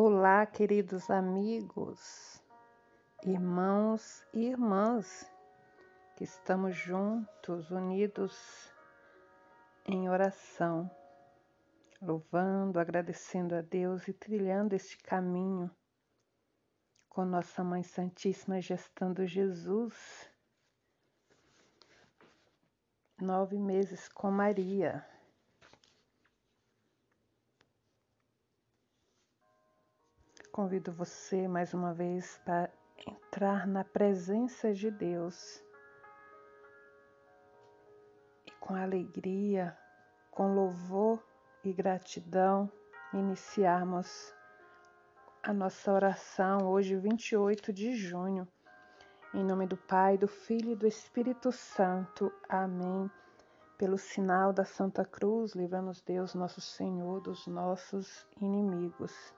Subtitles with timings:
[0.00, 2.40] Olá, queridos amigos,
[3.24, 5.28] irmãos e irmãs,
[6.14, 8.72] que estamos juntos, unidos
[9.84, 10.88] em oração,
[12.00, 15.68] louvando, agradecendo a Deus e trilhando este caminho
[17.08, 20.30] com Nossa Mãe Santíssima gestando Jesus.
[23.20, 25.04] Nove meses com Maria.
[30.58, 32.68] Convido você mais uma vez para
[33.06, 35.62] entrar na presença de Deus
[38.44, 39.78] e com alegria,
[40.32, 41.24] com louvor
[41.62, 42.68] e gratidão,
[43.14, 44.34] iniciarmos
[45.44, 48.44] a nossa oração hoje, 28 de junho.
[49.32, 52.32] Em nome do Pai, do Filho e do Espírito Santo.
[52.48, 53.08] Amém.
[53.78, 59.37] Pelo sinal da Santa Cruz, livra-nos Deus, nosso Senhor, dos nossos inimigos.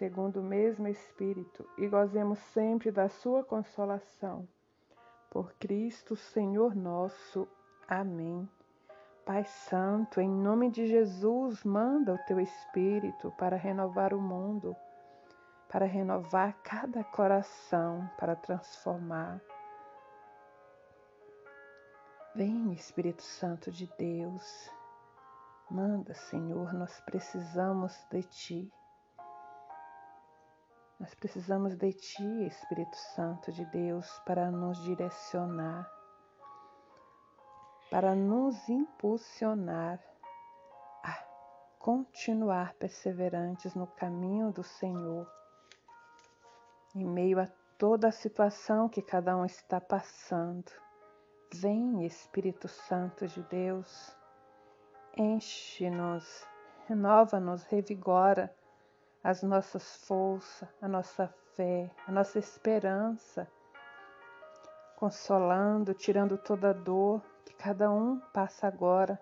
[0.00, 4.48] segundo o mesmo Espírito, e gozemos sempre da Sua consolação.
[5.28, 7.46] Por Cristo, Senhor nosso.
[7.86, 8.48] Amém.
[9.26, 14.74] Pai Santo, em nome de Jesus, manda o teu Espírito para renovar o mundo,
[15.68, 19.38] para renovar cada coração, para transformar.
[22.34, 24.70] Vem, Espírito Santo de Deus.
[25.70, 28.72] Manda, Senhor, nós precisamos de Ti.
[31.00, 35.90] Nós precisamos de Ti, Espírito Santo de Deus, para nos direcionar,
[37.90, 39.98] para nos impulsionar
[41.02, 41.24] a
[41.78, 45.26] continuar perseverantes no caminho do Senhor,
[46.94, 50.70] em meio a toda a situação que cada um está passando.
[51.54, 54.14] Vem, Espírito Santo de Deus,
[55.16, 56.46] enche-nos,
[56.86, 58.54] renova-nos, revigora
[59.22, 63.46] as nossas forças, a nossa fé, a nossa esperança,
[64.96, 69.20] consolando, tirando toda a dor que cada um passa agora,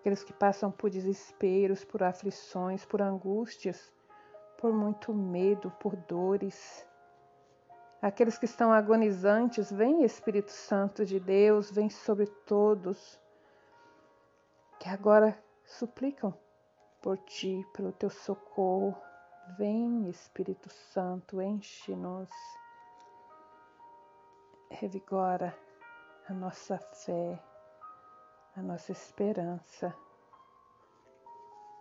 [0.00, 3.92] aqueles que passam por desesperos, por aflições, por angústias,
[4.58, 6.86] por muito medo, por dores.
[8.00, 13.20] Aqueles que estão agonizantes, vem Espírito Santo de Deus, vem sobre todos,
[14.78, 16.32] que agora suplicam
[17.02, 19.07] por ti, pelo teu socorro,
[19.56, 22.28] Vem, Espírito Santo, enche-nos,
[24.70, 25.56] revigora
[26.28, 27.42] a nossa fé,
[28.54, 29.94] a nossa esperança.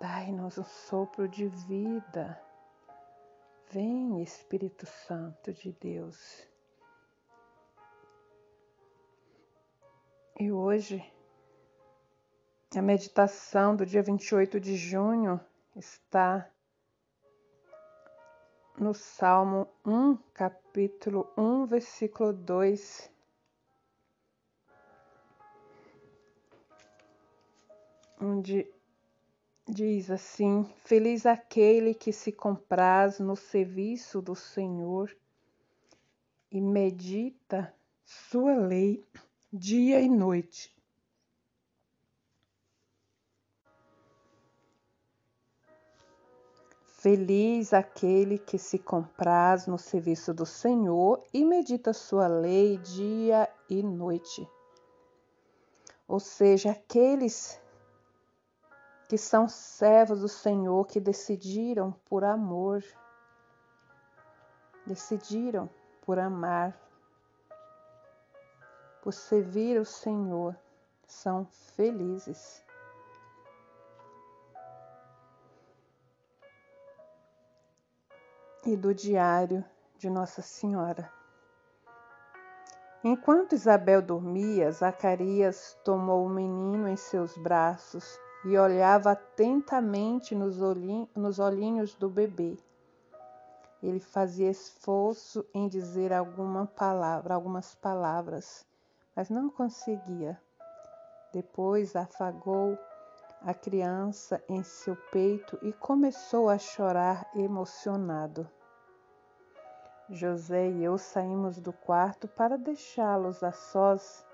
[0.00, 2.40] Dai-nos um sopro de vida.
[3.70, 6.48] Vem, Espírito Santo de Deus.
[10.38, 11.04] E hoje,
[12.74, 15.38] a meditação do dia 28 de junho
[15.76, 16.50] está
[18.80, 23.10] no Salmo 1, capítulo 1, versículo 2.
[28.18, 28.66] Onde
[29.68, 35.14] diz assim: Feliz aquele que se compraz no serviço do Senhor
[36.50, 39.04] e medita sua lei
[39.52, 40.74] dia e noite.
[47.00, 53.82] Feliz aquele que se compraz no serviço do Senhor e medita sua lei dia e
[53.82, 54.46] noite.
[56.06, 57.58] Ou seja, aqueles
[59.08, 62.84] que são servos do Senhor, que decidiram por amor,
[64.86, 65.70] decidiram
[66.02, 66.78] por amar,
[69.00, 70.54] por servir o Senhor,
[71.06, 72.62] são felizes.
[78.66, 79.64] E do Diário
[79.96, 81.10] de Nossa Senhora.
[83.02, 91.08] Enquanto Isabel dormia, Zacarias tomou o menino em seus braços e olhava atentamente nos, olhinhos,
[91.16, 92.58] nos olhinhos do bebê.
[93.82, 98.66] Ele fazia esforço em dizer alguma palavra, algumas palavras,
[99.16, 100.38] mas não conseguia.
[101.32, 102.78] Depois afagou
[103.42, 108.48] a criança em seu peito e começou a chorar emocionado.
[110.10, 114.26] José e eu saímos do quarto para deixá-los a sós.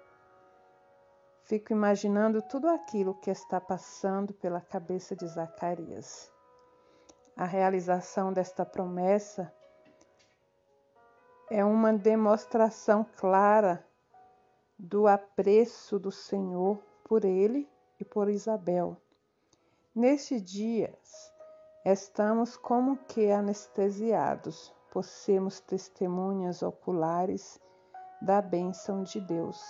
[1.43, 6.33] Fico imaginando tudo aquilo que está passando pela cabeça de Zacarias.
[7.37, 9.53] A realização desta promessa
[11.49, 13.87] é uma demonstração clara
[14.77, 17.69] do apreço do Senhor por ele
[17.99, 18.97] e por Isabel.
[19.95, 21.33] Nestes dias,
[21.85, 27.61] estamos como que anestesiados por sermos testemunhas oculares
[28.21, 29.63] da bênção de Deus.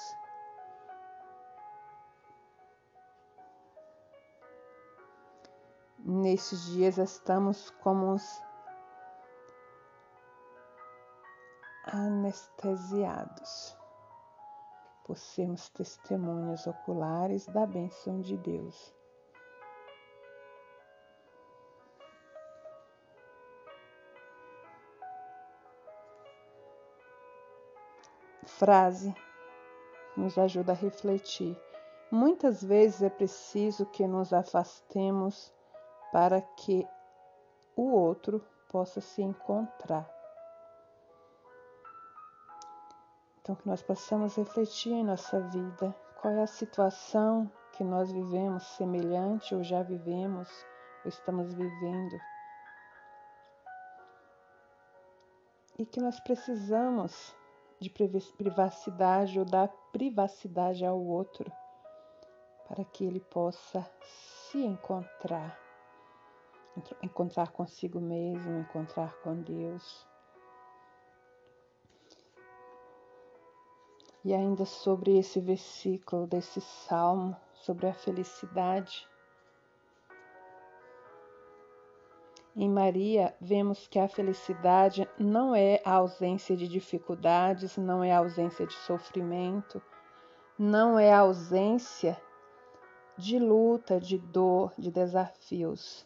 [5.99, 8.43] Nestes dias estamos como os
[11.85, 13.77] anestesiados
[15.07, 18.93] por sermos testemunhas oculares da bênção de Deus.
[28.45, 29.15] Frase
[30.17, 31.57] nos ajuda a refletir.
[32.11, 35.53] Muitas vezes é preciso que nos afastemos
[36.11, 36.85] para que
[37.77, 40.16] o outro possa se encontrar.
[43.47, 48.65] Então, que nós possamos refletir em nossa vida qual é a situação que nós vivemos
[48.77, 50.49] semelhante ou já vivemos
[51.05, 52.21] ou estamos vivendo.
[55.79, 57.37] E que nós precisamos
[57.79, 61.49] de privacidade ou dar privacidade ao outro
[62.67, 65.57] para que ele possa se encontrar,
[67.01, 70.16] encontrar consigo mesmo, encontrar com Deus.
[74.27, 79.09] E ainda sobre esse versículo desse salmo, sobre a felicidade.
[82.57, 88.19] Em Maria, vemos que a felicidade não é a ausência de dificuldades, não é a
[88.19, 89.81] ausência de sofrimento,
[90.59, 92.21] não é a ausência
[93.17, 96.05] de luta, de dor, de desafios.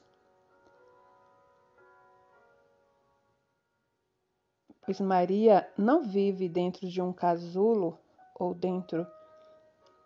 [4.83, 7.99] Pois Maria não vive dentro de um casulo
[8.41, 9.07] ou dentro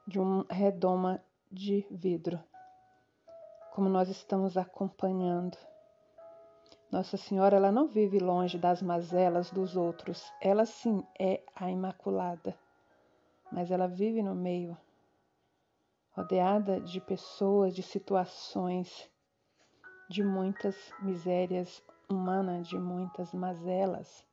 [0.09, 1.23] de uma redoma
[1.53, 2.43] de vidro,
[3.73, 5.57] como nós estamos acompanhando.
[6.91, 12.59] Nossa Senhora, ela não vive longe das mazelas dos outros, ela sim é a Imaculada,
[13.53, 14.77] mas ela vive no meio,
[16.11, 19.09] rodeada de pessoas, de situações,
[20.11, 24.27] de muitas misérias humanas, de muitas mazelas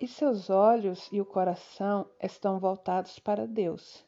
[0.00, 4.02] e seus olhos e o coração estão voltados para Deus.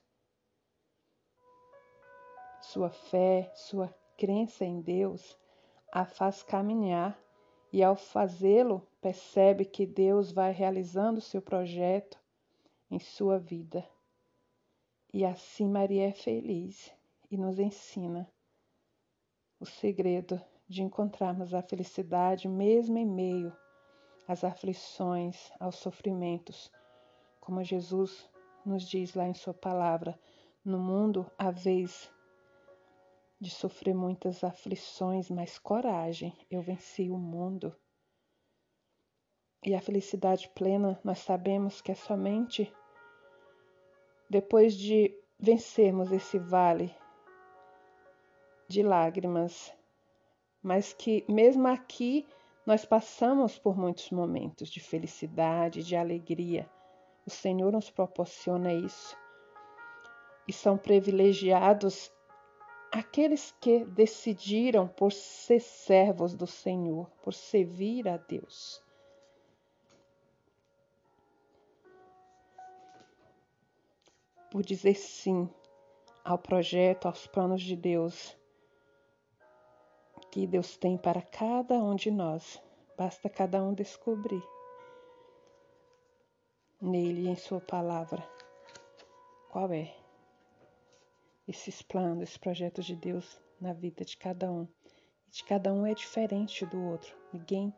[2.63, 5.39] Sua fé, sua crença em Deus
[5.93, 7.23] a faz caminhar
[7.71, 12.19] e, ao fazê-lo, percebe que Deus vai realizando seu projeto
[12.91, 13.87] em sua vida.
[15.13, 16.91] E assim Maria é feliz
[17.31, 18.27] e nos ensina
[19.61, 23.55] o segredo de encontrarmos a felicidade mesmo em meio
[24.33, 26.73] às aflições, aos sofrimentos,
[27.39, 28.31] como Jesus
[28.65, 30.19] nos diz lá em Sua palavra:
[30.65, 32.11] no mundo há vez
[33.39, 37.77] de sofrer muitas aflições, mas coragem, eu venci o mundo.
[39.65, 42.73] E a felicidade plena, nós sabemos que é somente
[44.31, 46.95] depois de vencermos esse vale
[48.67, 49.73] de lágrimas,
[50.63, 52.27] mas que mesmo aqui
[52.65, 56.71] nós passamos por muitos momentos de felicidade, de alegria.
[57.27, 59.17] O Senhor nos proporciona isso.
[60.47, 62.13] E são privilegiados
[62.93, 68.83] aqueles que decidiram por ser servos do Senhor, por servir a Deus.
[74.51, 75.49] Por dizer sim
[76.25, 78.37] ao projeto, aos planos de Deus
[80.33, 82.61] que Deus tem para cada um de nós.
[82.97, 84.43] Basta cada um descobrir
[86.81, 88.27] nele e em Sua palavra
[89.51, 89.95] qual é
[91.47, 94.67] esses planos, esses projetos de Deus na vida de cada um.
[95.29, 97.15] E de cada um é diferente do outro.
[97.31, 97.75] Ninguém,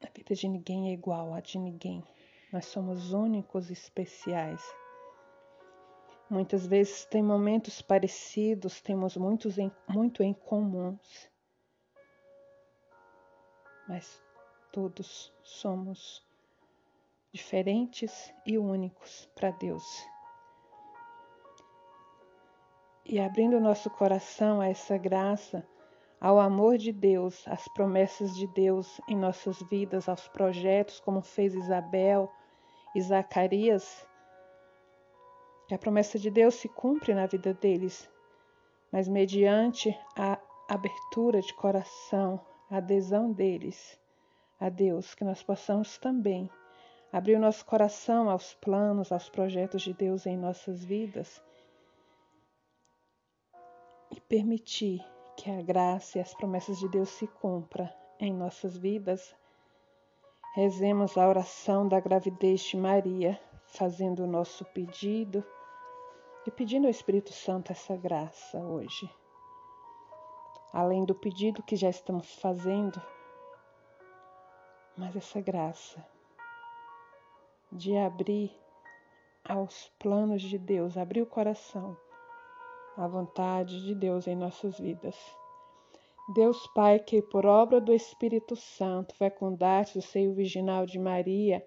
[0.00, 2.00] a vida de ninguém é igual a de ninguém.
[2.52, 4.62] Nós somos únicos e especiais.
[6.32, 11.30] Muitas vezes tem momentos parecidos, temos muitos em, muito em comuns,
[13.86, 14.22] mas
[14.72, 16.26] todos somos
[17.32, 19.84] diferentes e únicos para Deus.
[23.04, 25.66] e abrindo nosso coração a essa graça,
[26.20, 31.54] ao amor de Deus, às promessas de Deus em nossas vidas, aos projetos, como fez
[31.54, 32.30] Isabel
[32.94, 34.06] e Zacarias,
[35.70, 38.10] a promessa de Deus se cumpre na vida deles,
[38.90, 40.38] mas mediante a
[40.68, 42.40] abertura de coração,
[42.70, 43.98] a adesão deles
[44.60, 46.50] a Deus, que nós possamos também
[47.12, 51.42] abrir o nosso coração aos planos, aos projetos de Deus em nossas vidas
[54.10, 55.04] e permitir
[55.36, 59.34] que a graça e as promessas de Deus se cumpra em nossas vidas.
[60.54, 63.40] Rezemos a oração da gravidez de Maria,
[63.72, 65.44] fazendo o nosso pedido
[66.46, 69.10] e pedindo ao Espírito Santo essa graça hoje.
[70.72, 73.00] Além do pedido que já estamos fazendo,
[74.96, 76.04] mas essa graça
[77.70, 78.54] de abrir
[79.44, 81.96] aos planos de Deus, abrir o coração
[82.96, 85.16] à vontade de Deus em nossas vidas.
[86.34, 91.66] Deus Pai, que por obra do Espírito Santo fecundaste o seio virginal de Maria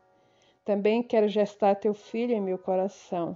[0.63, 3.35] Também quero gestar teu filho em meu coração,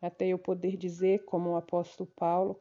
[0.00, 2.60] até eu poder dizer, como o apóstolo Paulo,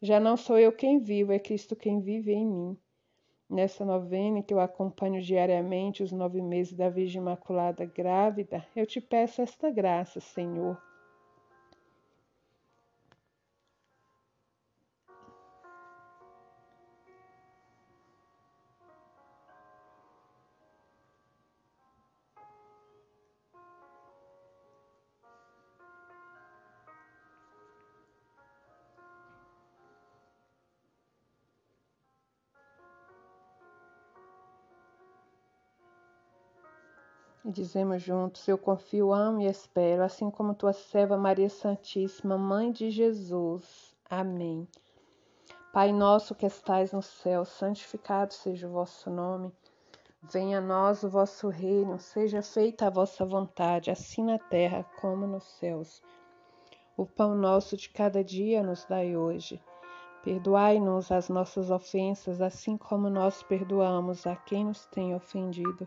[0.00, 2.78] já não sou eu quem vivo, é Cristo quem vive em mim.
[3.48, 9.00] Nessa novena que eu acompanho diariamente os nove meses da Virgem Imaculada grávida, eu te
[9.00, 10.80] peço esta graça, Senhor
[37.44, 42.72] E dizemos juntos: Eu confio, amo e espero, assim como tua serva Maria Santíssima, Mãe
[42.72, 43.94] de Jesus.
[44.08, 44.66] Amém.
[45.70, 49.52] Pai nosso que estais no céu, santificado seja o vosso nome.
[50.22, 55.26] Venha a nós o vosso reino, seja feita a vossa vontade, assim na terra como
[55.26, 56.02] nos céus.
[56.96, 59.60] O pão nosso de cada dia nos dai hoje.
[60.22, 65.86] Perdoai-nos as nossas ofensas, assim como nós perdoamos a quem nos tem ofendido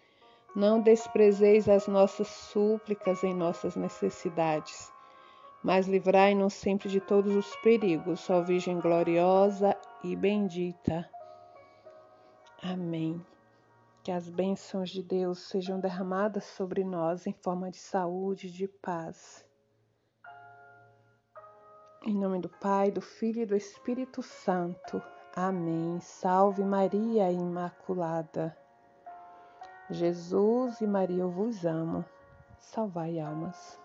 [0.55, 4.91] Não desprezeis as nossas súplicas em nossas necessidades,
[5.63, 11.09] mas livrai-nos sempre de todos os perigos, ó Virgem gloriosa e bendita.
[12.61, 13.25] Amém.
[14.03, 18.67] Que as bênçãos de Deus sejam derramadas sobre nós em forma de saúde e de
[18.67, 19.45] paz.
[22.03, 25.01] Em nome do Pai, do Filho e do Espírito Santo.
[25.35, 25.99] Amém.
[26.01, 28.60] Salve Maria Imaculada.
[29.91, 32.05] Jesus e Maria, eu vos amo.
[32.59, 33.80] Salvai almas.